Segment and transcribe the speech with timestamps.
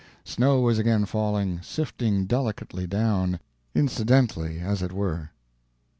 [0.23, 3.39] Snow was again falling, sifting delicately down,
[3.75, 5.29] incidentally as it were.